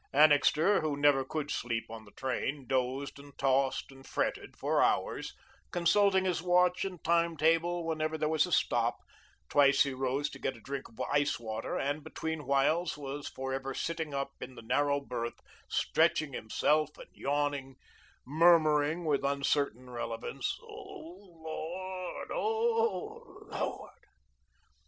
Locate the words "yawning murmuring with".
17.15-19.23